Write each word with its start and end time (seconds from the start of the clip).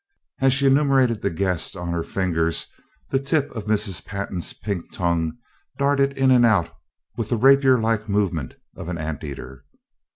As 0.39 0.51
she 0.51 0.65
enumerated 0.65 1.21
the 1.21 1.29
guests 1.29 1.75
on 1.75 1.89
her 1.91 2.01
fingers 2.01 2.65
the 3.11 3.19
tip 3.19 3.51
of 3.51 3.65
Mrs. 3.65 4.03
Pantin's 4.03 4.51
pink 4.51 4.91
tongue 4.91 5.37
darted 5.77 6.17
in 6.17 6.31
and 6.31 6.43
out 6.43 6.71
with 7.17 7.29
the 7.29 7.37
rapierlike 7.37 8.09
movement 8.09 8.55
of 8.75 8.89
an 8.89 8.97
ant 8.97 9.23
eater. 9.23 9.63